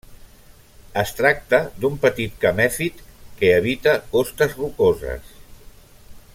Es 1.01 1.11
tracta 1.17 1.59
d'un 1.83 1.99
petit 2.07 2.41
camèfit 2.45 3.05
que 3.41 3.53
habita 3.59 3.95
costes 4.17 4.59
rocoses. 4.63 5.33